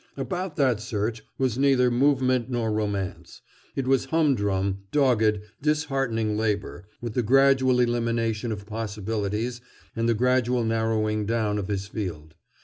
About 0.17 0.55
that 0.55 0.79
search 0.81 1.23
was 1.37 1.59
neither 1.59 1.91
movement 1.91 2.49
nor 2.49 2.71
romance. 2.71 3.41
It 3.75 3.85
was 3.85 4.05
humdrum, 4.05 4.79
dogged, 4.91 5.41
disheartening 5.61 6.35
labor, 6.35 6.85
with 7.01 7.13
the 7.13 7.21
gradual 7.21 7.79
elimination 7.79 8.51
of 8.51 8.65
possibilities 8.65 9.61
and 9.95 10.09
the 10.09 10.15
gradual 10.15 10.63
narrowing 10.63 11.27
down 11.27 11.59
of 11.59 11.67
his 11.67 11.85
field. 11.85 12.33